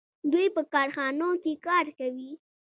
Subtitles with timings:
[0.31, 2.31] دوی په کارخانو کې کار کوي.